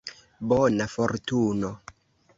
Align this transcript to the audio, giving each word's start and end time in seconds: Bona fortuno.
Bona 0.53 0.87
fortuno. 0.95 1.73